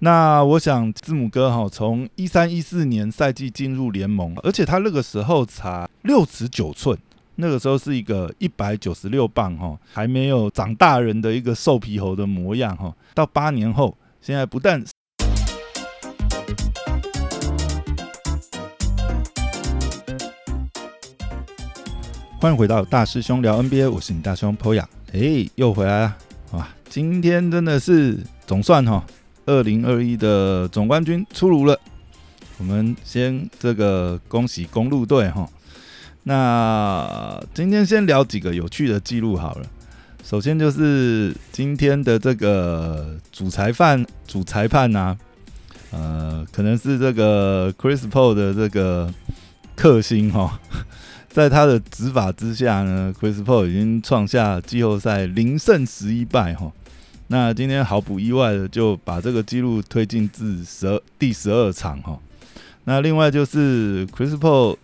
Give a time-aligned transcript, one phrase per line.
[0.00, 6.96] 那我想字母哥哈，从一三一四年赛季进入联盟，而且他那个时候才六尺九寸，
[7.34, 12.94] 那个时候是一个一百九十六磅哈，还没有长大人的一个瘦皮猴的模样哈。
[13.12, 14.80] 到八年后，现在不但
[22.40, 26.16] 欢迎回到大师兄聊 NBA，我是你大兄 Poya，哎，又回来了
[26.52, 26.68] 哇！
[26.88, 29.04] 今天真的是总算哈。
[29.48, 31.80] 二零二一的总冠军出炉了，
[32.58, 35.48] 我们先这个恭喜公路队哈。
[36.24, 39.66] 那今天先聊几个有趣的记录好了。
[40.22, 45.16] 首先就是今天的这个主裁判，主裁判呐，
[45.92, 49.10] 呃，可能是这个 Chris Paul 的这个
[49.74, 50.60] 克星哈，
[51.30, 56.70] 在他的执法之下呢，Chris Paul 已经创下季后赛零胜十一败哈。
[57.30, 62.18] 那今天毫不意外的就把这个记录推进至十二第十二场哈。
[62.84, 64.78] 那另外就是 Chris Paul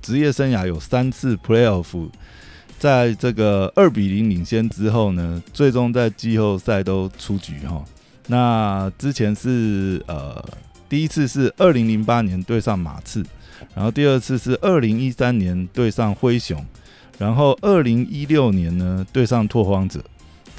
[0.00, 2.08] 职业生涯有三次 Playoff，
[2.78, 7.84] 在这个二比零领先之后呢，最终在季后赛都出局哈。
[8.28, 10.42] 那之前是呃
[10.88, 13.22] 第一次是二零零八年对上马刺，
[13.74, 16.64] 然后第二次是二零一三年对上灰熊，
[17.18, 20.02] 然后二零一六年呢对上拓荒者。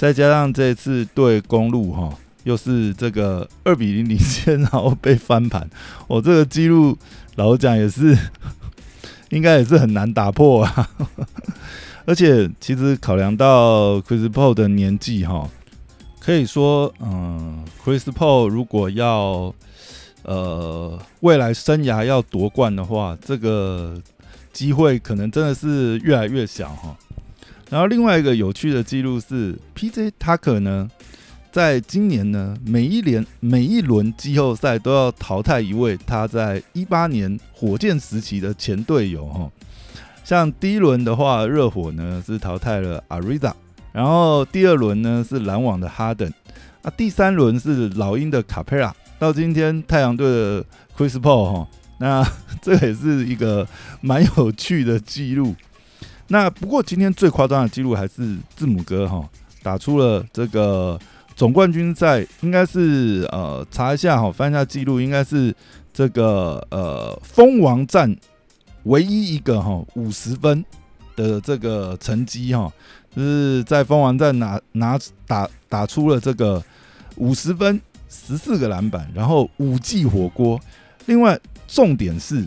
[0.02, 5.70] 再加上这次对公路哈，又是这个二比零领先，然后被翻盘，
[6.08, 6.98] 我这个记录
[7.36, 8.18] 老讲也是，
[9.30, 10.90] 应该也是很难打破啊。
[12.04, 15.48] 而且其实考量到 Chris Paul 的年纪哈，
[16.18, 19.54] 可以说，嗯，Chris Paul 如果要
[20.24, 24.02] 呃未来生涯要夺冠的话，这个
[24.52, 26.96] 机会可能真的是越来越小哈。
[27.72, 30.12] 然后另外一个有趣的记录是，P.J.
[30.20, 30.86] Tucker 呢，
[31.50, 39.50] 在今年呢，每一年每一轮季后赛都要淘汰一位他在一八年火箭时期的前队友哈。
[40.22, 43.54] 像第一轮的话，热火呢是淘汰了 Ariza，
[43.90, 46.32] 然后第二轮呢是篮网的 Harden，
[46.82, 50.62] 啊，第三轮是老鹰的 Capela，到今天太阳队的
[50.94, 52.22] Chris Paul 哈，那
[52.60, 53.66] 这也是一个
[54.02, 55.54] 蛮有趣的记录。
[56.32, 59.22] 那不过今天最夸张的记录还是字母哥哈
[59.62, 60.98] 打出了这个
[61.36, 65.54] 总冠军赛，应该是呃查一下哈翻一下记录，应该是
[65.92, 68.16] 这个呃蜂王战
[68.84, 70.64] 唯一一个哈五十分
[71.14, 72.72] 的这个成绩哈，
[73.14, 76.64] 就是在蜂王战拿拿打打出了这个
[77.16, 77.78] 五十分
[78.08, 80.58] 十四个篮板，然后五记火锅。
[81.04, 81.38] 另外
[81.68, 82.42] 重点是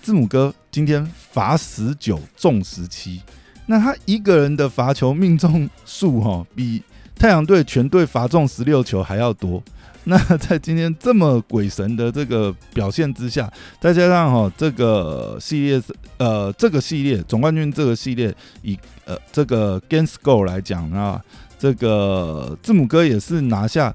[0.00, 0.54] 字母哥。
[0.74, 3.22] 今天罚十九中十七，
[3.66, 6.82] 那他一个人的罚球命中数哈，比
[7.14, 9.62] 太阳队全队罚中十六球还要多。
[10.02, 13.48] 那在今天这么鬼神的这个表现之下，
[13.80, 15.80] 再加上哈这个系列
[16.16, 21.22] 呃这个系列总冠军这个系列以呃这个 Game Score 来讲啊，
[21.56, 23.94] 这个字母哥也是拿下。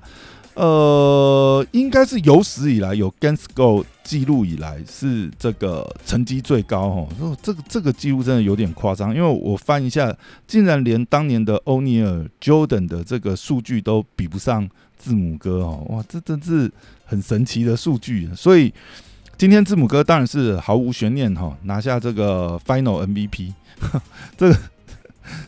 [0.60, 7.08] 呃，应该是有史以来有 Gansgo 记录以来是这个成绩最高哦。
[7.42, 10.14] 这个这个记录真的有点夸张，因为我翻一下，
[10.46, 15.86] 竟然连当年的欧尼尔 Jordan 的这个数据都比不上字母哥哦。
[15.92, 16.70] 哇，这真是
[17.06, 18.30] 很神奇的数据。
[18.36, 18.74] 所以
[19.38, 23.54] 今天字母哥当然是毫无悬念哈，拿下这个 Final MVP。
[24.36, 24.60] 这个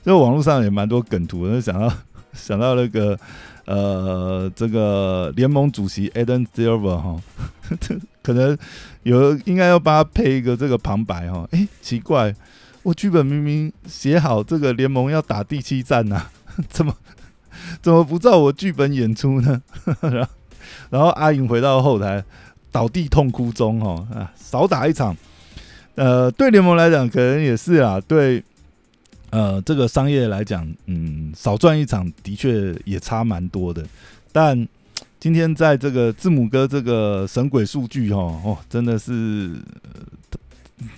[0.06, 1.94] 这个网络上也蛮多梗图，的，想到
[2.32, 3.20] 想到那个。
[3.66, 7.22] 呃，这个联盟主席 Adam Silver 哈，
[8.24, 8.58] 可能
[9.04, 11.48] 有应该要帮他配一个这个旁白哈。
[11.52, 12.36] 哎，奇怪，
[12.84, 16.26] 我剧本明明写好这个联盟要打第七战呐，
[16.70, 16.96] 怎么
[17.82, 19.62] 怎么不照我剧本演出呢？
[20.02, 20.30] 然后
[20.90, 22.24] 然后阿颖回到后台
[22.72, 25.16] 倒地痛哭中哦啊，少打一场，
[25.96, 28.44] 呃，对联盟来讲可能也是啊，对。
[29.32, 33.84] 呃，这个商业来讲，嗯，少赚一场的确也差蛮多的。
[34.32, 34.68] 但
[35.20, 39.52] 今天在这个字母哥这个神鬼数据哈，哦，真的是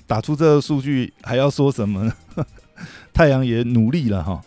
[0.07, 2.13] 打出这个数据，还要说什么呢？
[3.13, 4.41] 太阳也努力了哈。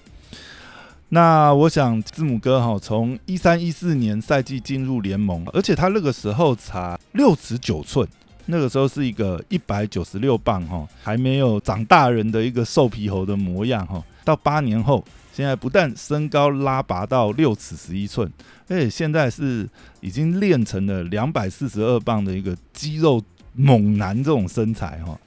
[1.10, 8.06] 那我想字母哥哈，从一三一四年赛季进入联盟，而且他那个时候才六尺九寸。
[8.46, 14.02] 那个时候是一个一百九十六磅哈，还没有长大人的一个瘦皮猴的模样哈。
[14.24, 18.30] 到八年后，现在不但身高拉拔到六尺十一寸，
[18.68, 19.68] 而且现在是
[20.00, 23.22] 已经练成了两百四十二磅的一个肌肉
[23.52, 25.18] 猛男这种身材哈。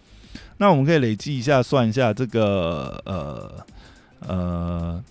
[0.57, 3.66] 那我们可以累计一下算一下这个呃
[4.19, 5.04] 呃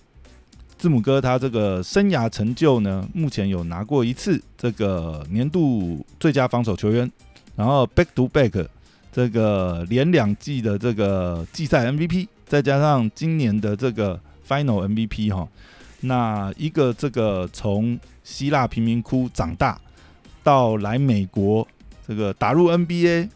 [0.77, 7.11] 字母哥他这个生涯成就呢，目前有拿过一次这个年度最佳防守球员，
[7.59, 8.65] 然后 back to back
[9.11, 14.17] 这个连两季的这个季赛 MVP，再加上今年的这个
[14.47, 15.45] final MVP 哈，
[15.99, 19.77] 那一个这个从希腊贫民窟长大
[20.41, 21.67] 到来美国
[22.07, 23.27] 这个打入 NBA，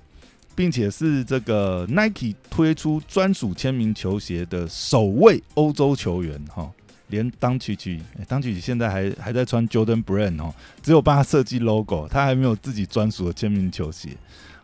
[0.55, 6.71] 并且是这个 Nike 推出专属签名球鞋的首位欧洲球员哈。
[7.13, 10.51] 连当曲曲，当曲曲现在还还在穿 Jordan Brand 哦，
[10.81, 14.09] 只有帮他设计 logo，他还没有自己专属的签名球鞋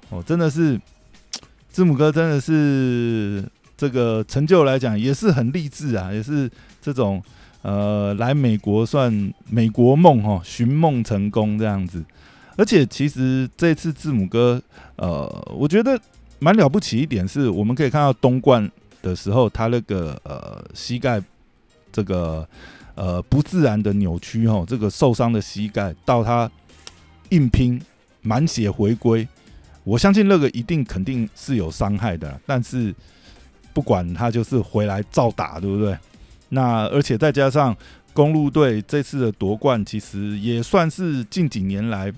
[0.10, 0.82] 哦，真的是
[1.70, 3.48] 字母哥真的是
[3.78, 6.50] 这个成就来讲也是很励志啊，也是
[6.82, 7.22] 这种
[7.62, 12.04] 呃来美国算美国梦哈，寻梦成功这样子，
[12.58, 14.60] 而且其实这次字母哥
[14.96, 16.00] 呃，我觉得
[16.40, 18.68] 蛮了不起一点是，我们可以看到东冠
[19.04, 21.22] 的时候他那个呃膝盖。
[21.92, 22.48] 这个
[22.96, 26.50] 呃不自然的扭曲哦，这个受伤的膝盖到他
[27.30, 27.82] 硬拼
[28.22, 29.28] 满血回归，
[29.84, 32.94] 我相信那个一定肯定是有伤害的，但是
[33.74, 35.98] 不管他就是回来照打，对不对？
[36.50, 37.76] 那而且再加上
[38.14, 42.12] 公路队这次的夺冠，其实也算是近几年来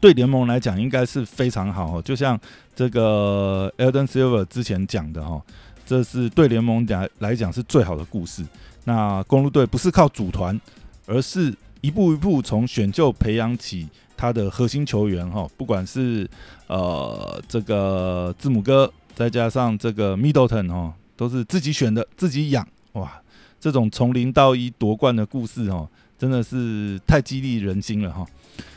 [0.00, 2.38] 对联盟来讲应该是非常好，就像
[2.74, 5.42] 这个 Elden Silver 之前讲的哈。
[5.86, 8.44] 这是对联盟讲来讲是最好的故事。
[8.84, 10.58] 那公路队不是靠组团，
[11.06, 16.28] 而是一步一步从选秀培养起他的核心球员哈，不管是
[16.66, 23.20] 呃这个字母哥，再加上这个 Middleton 哈，都是自己选的，自己养哇。
[23.60, 25.88] 这种从零到一夺冠的故事哈，
[26.18, 28.26] 真的是太激励人心了哈。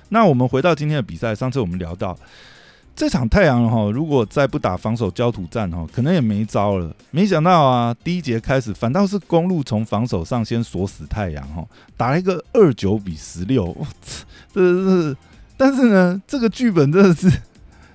[0.09, 2.17] 那我们回到今天的比赛，上次我们聊到。
[2.97, 6.91] 这场太阳哈，如果再不打防守焦土战哈，可能也没招了。
[7.11, 11.63] 没想到啊，第一节开始反倒是公路从防守上先锁死太阳哈，
[11.95, 15.15] 打了一个二九比十六，我操，这是，
[15.55, 17.31] 但是呢，这个剧本真的是，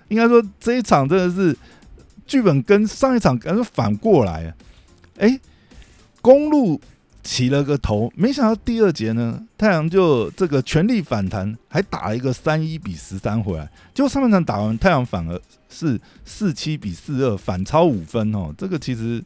[0.06, 1.56] 应该说这一场真的是
[2.25, 4.54] 剧本跟上一场感觉反过来，
[5.19, 5.40] 哎，
[6.20, 6.81] 公路。
[7.23, 13.71] 起了个头，没想到第二节呢，太阳就这个全力反弹，还打了一个三一比十三回来。
[13.95, 15.41] 结果上半场打完，太阳反而
[15.71, 18.53] 是四七比四二反超五分哦。
[18.59, 19.23] 这个其实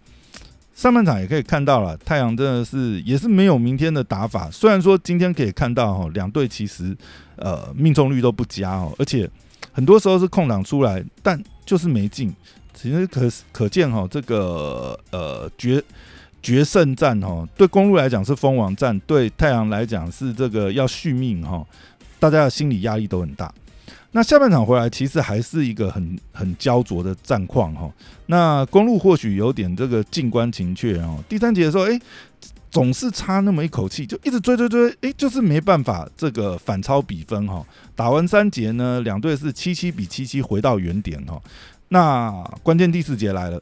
[0.75, 4.51] 上半场也可以看到了，太阳真的是也是没有明天的打法。
[4.51, 6.95] 虽然说今天可以看到哈，两队其实
[7.37, 9.29] 呃命中率都不佳哦，而且
[9.73, 12.35] 很多时候是空档出来，但就是没进。
[12.75, 15.83] 其实可可见哈，这个呃绝。
[16.47, 21.67] 决胜战哈，对公路来讲是封王战，对太阳来讲是这个要续命哈，
[22.21, 23.53] 大家的心理压力都很大。
[24.13, 27.91] 那下半场回来，其实还是一个很很焦灼的战况哈。
[28.27, 31.19] 那公路或许有点这个静观情却哦。
[31.29, 32.01] 第三节的时候，哎，
[32.71, 37.67] 总是差那么一口气，就一直追追追，哎，就是没办法这个反超比分哈。
[37.97, 41.43] 打完三节呢，两队是七七比七七回到原点哈。
[41.89, 42.33] 那
[42.63, 43.61] 关键第四节来了。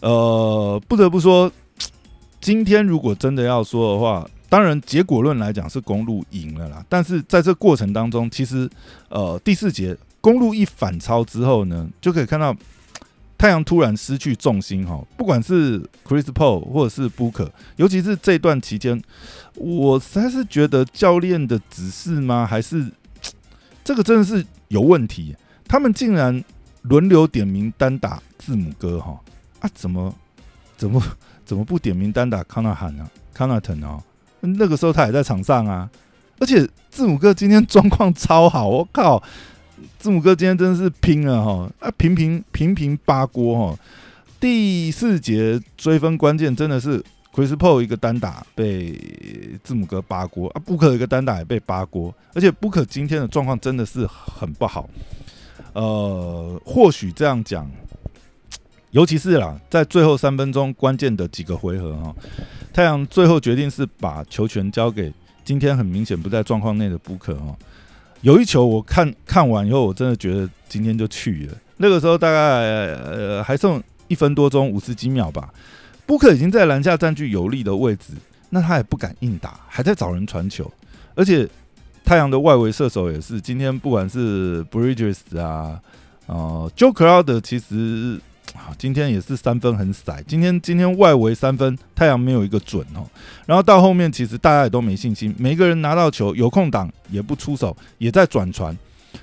[0.00, 1.50] 呃，不得不说，
[2.40, 6.84] 今天如果真的要说的话，当然结果论来讲是公路赢了啦。
[6.88, 8.68] 但是在这过程当中，其实
[9.10, 12.56] 呃第四节公路一反超之后呢，就可以看到
[13.36, 15.02] 太阳突然失去重心哈。
[15.16, 19.00] 不管是 Chris Paul 或者是 Booker，尤其是这段期间，
[19.54, 22.46] 我实在是觉得教练的指示吗？
[22.46, 22.90] 还是
[23.84, 25.36] 这个真的是有问题？
[25.68, 26.42] 他们竟然
[26.82, 29.20] 轮流点名单打字母哥哈。
[29.60, 30.14] 啊，怎么，
[30.76, 31.02] 怎么，
[31.46, 33.08] 怎么不点名单打康纳汉呢？
[33.32, 34.02] 康纳腾哦，
[34.40, 35.88] 那个时候他也在场上啊。
[36.38, 39.22] 而且字母哥今天状况超好，我靠，
[39.98, 41.70] 字母哥今天真的是拼了哈！
[41.78, 43.78] 啊，平平平平八锅哈。
[44.40, 47.02] 第四节追分关键真的是
[47.34, 48.98] Chris p o 一个单打被
[49.62, 54.88] 字母哥八锅啊，布克一个单打也被八锅，而且布克今天的状况真的是很不好。
[55.74, 57.70] 呃，或许这样讲。
[58.92, 62.12] 尤其是啦，在最后三分钟关键的几个回合哈，
[62.72, 65.12] 太阳最后决定是把球权交给
[65.44, 67.56] 今天很明显不在状况内的布克哈。
[68.22, 71.54] 有一球我看看完以后，我真的觉得今天就去了。
[71.76, 75.54] 那个时候大概呃还剩一分多钟五十几秒吧，
[76.04, 78.14] 布克已经在篮下占据有利的位置，
[78.48, 80.68] 那他也不敢硬打，还在找人传球。
[81.14, 81.48] 而且
[82.04, 85.80] 太阳的外围射手也是今天不管是 Bridges 啊，
[86.26, 88.20] 呃，Joe Crowder 其实。
[88.54, 90.22] 好，今天也是三分很窄。
[90.26, 93.06] 今天今天外围三分，太阳没有一个准哦。
[93.46, 98.76] 然后到后面，其实大家也都没信心，每个人拿到球有空档也不出手，也在转传，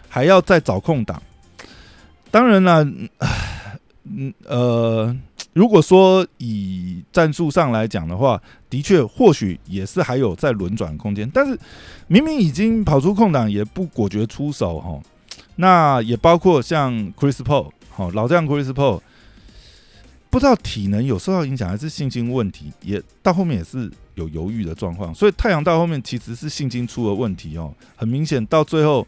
[0.10, 1.22] 还要再找空档。
[2.30, 2.84] 当然了，
[4.04, 5.16] 嗯呃，
[5.54, 11.58] 如果说以战术上来讲的话，的确或许也是还有在轮转空间，但是
[12.08, 15.00] 明明已经跑出空档，也不果决出手哈。
[15.56, 19.02] 那也包括像 Chris Paul，好老将 Chris Paul，
[20.30, 25.14] 不知道体能有受到影响还是信心问题，也到后面也是有犹豫的状况。
[25.14, 29.08] 所以太阳到后面其实是信心出了问题哦，很明显到最后。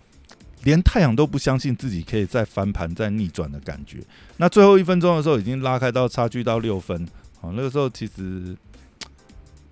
[0.64, 4.00] 连太阳都不相信自己可以再翻盘、再逆转的感觉。
[4.36, 7.08] 那最后一分钟的时候，已经拉开到差距到六分。
[7.40, 8.54] 好，那个时候其实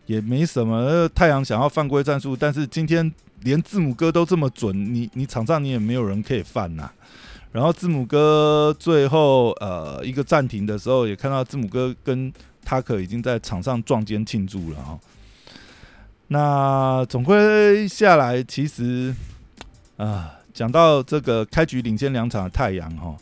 [0.05, 1.05] 也没什么。
[1.09, 6.89] 太阳想要犯规战术，但是今天连字母哥都这么准，你你场上你也没有人可以犯呐。
[7.57, 12.31] 然后字母哥最后呃一个暂停的时候，也看到字母哥跟
[12.63, 14.99] 塔克已经在场上撞肩庆祝了哈。
[16.27, 19.11] 那总归下来，其实
[19.97, 20.33] 啊。
[20.53, 23.15] 讲到这个开局领先两场的太阳哈，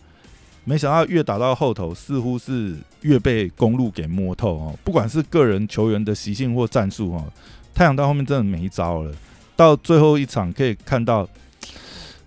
[0.64, 4.74] 没想到越打到后头，似乎是越被公路给摸透哦。
[4.86, 7.26] 不管是个人球员的习性或战术哦，
[7.74, 9.14] 太阳到后面真的没招了。
[9.54, 11.28] 到最后一场可以看到，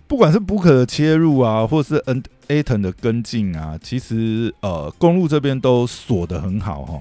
[0.09, 6.99] 不管是补可的切入啊，或是 N A 腾的跟进啊，其实呃公路这边都锁得很好哈。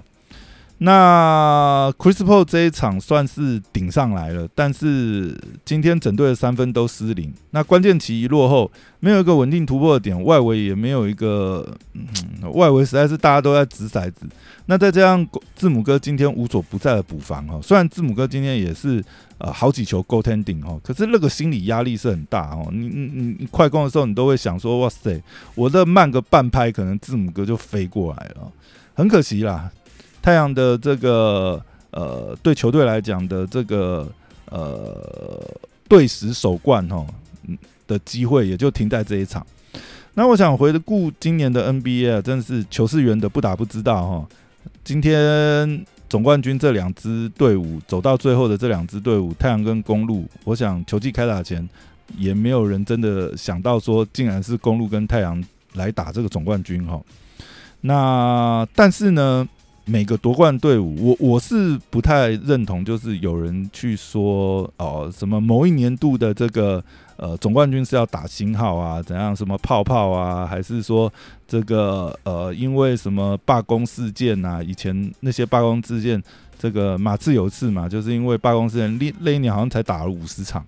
[0.81, 7.35] 那 Chris Paul 这一场算是顶上来了，但是今天整队的三分都失灵。
[7.51, 8.71] 那关键期一落后，
[9.01, 12.07] 没有一个稳定突破的点，外围也没有一个，嗯，
[12.53, 14.27] 外围实在是大家都在掷骰子。
[14.67, 19.05] 那再加上字母哥今天无所不在的补防哦，虽然字母哥今天也是
[19.39, 22.69] 呃好几球 Go Tending 哦，可是那个心理压力是很大哦。
[22.71, 25.21] 你你你你快攻的时候，你都会想说，哇塞，
[25.57, 28.53] 我这慢个半拍，可能字母哥就飞过来了，
[28.95, 29.69] 很可惜啦。
[30.21, 34.07] 太阳的这个呃，对球队来讲的这个
[34.51, 35.43] 呃
[35.89, 37.07] 对时首冠哈
[37.87, 39.45] 的机会，也就停在这一场。
[40.13, 44.29] 那我想回顾今年的 NBA，真的是球是圆的，不打不知道哈。
[44.85, 51.67] 今天总冠军这两支队伍走到最后的这两支队伍，太阳跟公路，我想球季开打前
[52.17, 55.43] 也没有人真的想到说，竟然是公路跟太阳
[55.75, 57.01] 来打这个总冠军哈。
[57.81, 59.49] 那但是呢？
[59.89, 66.85] 每个夺冠队伍，我我是不太认同，就是有人去说哦，什么某一年度的这个
[67.17, 71.11] 呃总冠军是要打星号啊，怎样什么泡泡啊，还是说
[71.47, 74.63] 这个呃因为什么罢工事件啊？
[74.63, 76.23] 以前那些罢工事件，
[76.59, 80.63] 这个马刺有一次嘛，就是因为罢工事件，那那一年好像才打了五十场。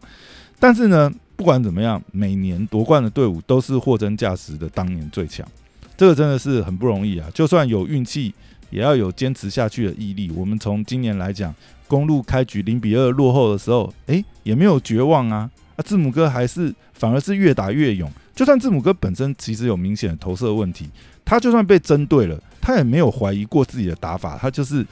[0.59, 5.47] 但是呢，不管怎么样，每年夺冠的队伍都是货真价实的当年最强，
[5.95, 7.29] 这个真的是很不容易啊！
[7.35, 8.33] 就算有运气。
[8.71, 10.31] 也要有坚持下去的毅力。
[10.35, 11.55] 我们从今年来讲，
[11.87, 15.51] 公路开局零比二落后的时候，诶，也没有绝望啊。
[15.77, 18.11] 啊，字母哥还是反而是越打越勇。
[18.35, 20.89] 就算字母哥本身其实有明显的投射问题，
[21.25, 24.87] 他就算被针对了，他也没有怀疑过自己的打法，他就是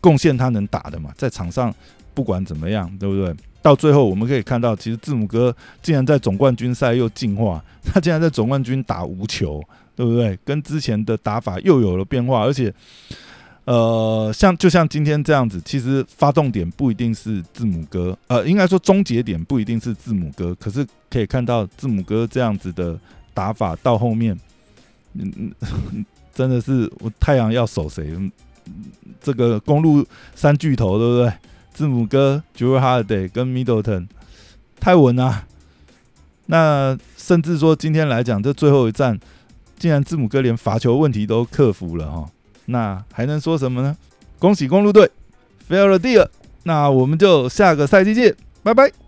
[0.00, 1.10] 贡献他能打的嘛。
[1.16, 1.74] 在场上
[2.14, 3.34] 不管怎么样，对不对？
[3.60, 9.62] 到最后我们可以看到，其实字母哥竟然在总冠军赛又进化，他竟然在总冠军打无球。
[9.98, 10.38] 对不对？
[10.44, 12.72] 跟之前的打法又有了变化，而且，
[13.64, 22.96] 呃，像就像今天这样子，其实发动点不一定是字母哥，呃，应该说终结点不一定是字母哥，可是可以看到字母哥这样子的
[23.34, 24.38] 打法到后面，
[25.14, 28.08] 嗯嗯，真的是我太阳要守谁？
[29.20, 31.32] 这个公路三巨头，对不对？
[31.72, 34.06] 字母哥、Jrue Holiday 跟 Middleton
[34.78, 35.44] 太稳啊！
[36.46, 39.18] 那甚至说今天来讲，这最后一战。
[39.78, 42.28] 既然字母哥连罚球问题都克服了哈，
[42.66, 43.96] 那还能说什么呢？
[44.38, 45.10] 恭喜公路队
[45.68, 46.28] ，fair deal。
[46.64, 48.92] 那我们就下个赛季见，拜拜。